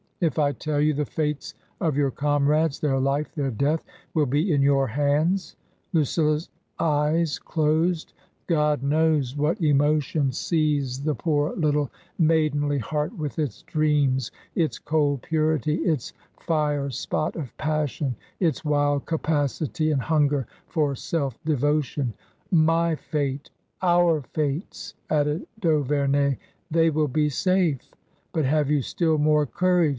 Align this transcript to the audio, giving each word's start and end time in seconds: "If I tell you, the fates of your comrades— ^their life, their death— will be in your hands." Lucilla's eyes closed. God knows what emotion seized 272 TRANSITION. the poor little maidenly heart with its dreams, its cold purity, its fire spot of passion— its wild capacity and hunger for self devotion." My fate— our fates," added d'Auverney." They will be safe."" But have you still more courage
"If 0.31 0.37
I 0.39 0.51
tell 0.51 0.79
you, 0.79 0.93
the 0.93 1.05
fates 1.05 1.53
of 1.79 1.95
your 1.97 2.11
comrades— 2.11 2.79
^their 2.81 3.01
life, 3.01 3.33
their 3.33 3.49
death— 3.51 3.83
will 4.13 4.27
be 4.27 4.51
in 4.53 4.61
your 4.61 4.87
hands." 4.87 5.55
Lucilla's 5.93 6.49
eyes 6.79 7.37
closed. 7.39 8.13
God 8.47 8.81
knows 8.83 9.35
what 9.35 9.61
emotion 9.61 10.31
seized 10.31 11.05
272 11.05 11.05
TRANSITION. 11.05 11.05
the 11.05 11.15
poor 11.15 11.53
little 11.71 11.91
maidenly 12.19 12.77
heart 12.79 13.15
with 13.17 13.37
its 13.39 13.63
dreams, 13.63 14.31
its 14.55 14.77
cold 14.77 15.21
purity, 15.23 15.75
its 15.77 16.13
fire 16.39 16.89
spot 16.91 17.35
of 17.35 17.55
passion— 17.57 18.15
its 18.39 18.63
wild 18.65 19.05
capacity 19.07 19.91
and 19.91 20.01
hunger 20.03 20.47
for 20.67 20.95
self 20.95 21.37
devotion." 21.45 22.13
My 22.51 22.95
fate— 22.95 23.49
our 23.81 24.21
fates," 24.33 24.95
added 25.09 25.47
d'Auverney." 25.59 26.37
They 26.71 26.89
will 26.91 27.07
be 27.07 27.29
safe."" 27.29 27.91
But 28.33 28.45
have 28.45 28.69
you 28.69 28.81
still 28.83 29.17
more 29.17 29.45
courage 29.45 29.89